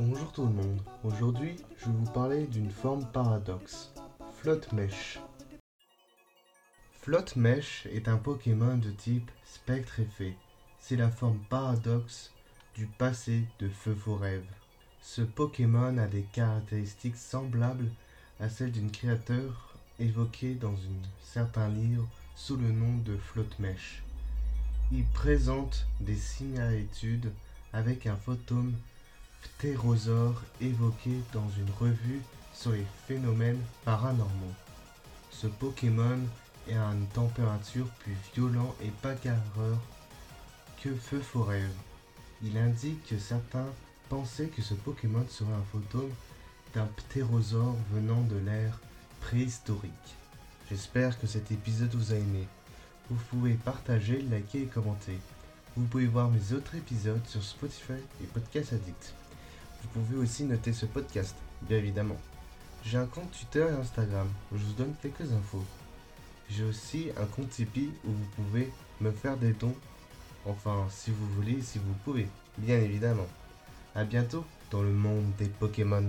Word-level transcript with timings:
Bonjour 0.00 0.30
tout 0.30 0.44
le 0.44 0.52
monde. 0.52 0.80
Aujourd'hui, 1.02 1.56
je 1.76 1.86
vais 1.86 1.92
vous 1.92 2.12
parler 2.12 2.46
d'une 2.46 2.70
forme 2.70 3.04
paradoxe, 3.10 3.92
Flotte-Mèche. 4.36 5.18
Flotte-Mèche 7.00 7.86
est 7.86 8.06
un 8.06 8.16
Pokémon 8.16 8.76
de 8.76 8.90
type 8.92 9.28
spectre 9.44 9.98
effet. 9.98 10.36
C'est 10.78 10.94
la 10.94 11.10
forme 11.10 11.40
paradoxe 11.50 12.32
du 12.76 12.86
passé 12.86 13.42
de 13.58 13.68
Feu 13.68 13.96
Rêve. 14.06 14.46
Ce 15.02 15.22
Pokémon 15.22 15.98
a 15.98 16.06
des 16.06 16.22
caractéristiques 16.32 17.16
semblables 17.16 17.90
à 18.38 18.48
celles 18.48 18.70
d'une 18.70 18.92
créature 18.92 19.74
évoquée 19.98 20.54
dans 20.54 20.74
un 20.74 21.02
certain 21.24 21.68
livre 21.70 22.08
sous 22.36 22.56
le 22.56 22.70
nom 22.70 22.98
de 22.98 23.16
Flotte-Mèche. 23.16 24.04
Il 24.92 25.04
présente 25.06 25.88
des 25.98 26.14
similitudes 26.14 27.32
avec 27.72 28.06
un 28.06 28.16
photome 28.16 28.74
ptérosaure 29.42 30.42
évoqué 30.60 31.10
dans 31.32 31.48
une 31.58 31.70
revue 31.78 32.22
sur 32.52 32.72
les 32.72 32.86
phénomènes 33.06 33.62
paranormaux. 33.84 34.54
Ce 35.30 35.46
Pokémon 35.46 36.18
est 36.68 36.74
à 36.74 36.92
une 36.92 37.06
température 37.08 37.86
plus 38.00 38.16
violent 38.34 38.74
et 38.82 38.92
bagarreur 39.02 39.78
que 40.82 40.94
Feu 40.94 41.20
Forêt. 41.20 41.62
Il 42.42 42.56
indique 42.56 43.04
que 43.06 43.18
certains 43.18 43.66
pensaient 44.08 44.48
que 44.48 44.62
ce 44.62 44.74
Pokémon 44.74 45.24
serait 45.28 45.52
un 45.52 45.64
photome 45.72 46.10
d'un 46.74 46.86
ptérosaure 46.86 47.76
venant 47.92 48.22
de 48.22 48.36
l'ère 48.36 48.80
préhistorique. 49.20 49.92
J'espère 50.68 51.18
que 51.18 51.26
cet 51.26 51.50
épisode 51.50 51.94
vous 51.94 52.12
a 52.12 52.16
aimé. 52.16 52.46
Vous 53.10 53.18
pouvez 53.30 53.54
partager, 53.54 54.20
liker 54.22 54.62
et 54.62 54.66
commenter. 54.66 55.18
Vous 55.76 55.86
pouvez 55.86 56.06
voir 56.06 56.28
mes 56.28 56.52
autres 56.52 56.74
épisodes 56.74 57.24
sur 57.26 57.42
Spotify 57.42 58.00
et 58.22 58.26
Podcast 58.26 58.72
Addict. 58.72 59.14
Vous 59.82 59.88
pouvez 59.88 60.16
aussi 60.16 60.44
noter 60.44 60.72
ce 60.72 60.86
podcast, 60.86 61.36
bien 61.62 61.78
évidemment. 61.78 62.16
J'ai 62.84 62.98
un 62.98 63.06
compte 63.06 63.30
Twitter 63.32 63.66
et 63.68 63.80
Instagram 63.80 64.28
où 64.52 64.58
je 64.58 64.64
vous 64.64 64.72
donne 64.72 64.94
quelques 65.02 65.32
infos. 65.32 65.64
J'ai 66.50 66.64
aussi 66.64 67.10
un 67.16 67.26
compte 67.26 67.50
Tipeee 67.50 67.92
où 68.04 68.10
vous 68.10 68.28
pouvez 68.36 68.72
me 69.00 69.10
faire 69.10 69.36
des 69.36 69.52
dons. 69.52 69.74
Enfin, 70.46 70.86
si 70.90 71.10
vous 71.10 71.28
voulez, 71.34 71.60
si 71.60 71.78
vous 71.78 71.94
pouvez, 72.04 72.28
bien 72.56 72.78
évidemment. 72.78 73.26
A 73.94 74.04
bientôt 74.04 74.44
dans 74.70 74.82
le 74.82 74.92
monde 74.92 75.30
des 75.38 75.48
Pokémon. 75.48 76.04